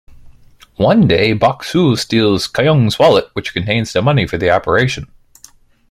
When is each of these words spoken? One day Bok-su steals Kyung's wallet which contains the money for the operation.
One 0.77 1.05
day 1.07 1.33
Bok-su 1.33 1.95
steals 1.95 2.47
Kyung's 2.47 2.97
wallet 2.97 3.29
which 3.33 3.53
contains 3.53 3.93
the 3.93 4.01
money 4.01 4.25
for 4.25 4.39
the 4.39 4.49
operation. 4.49 5.05